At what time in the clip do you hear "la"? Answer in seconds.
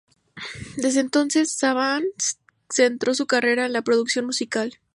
3.73-3.83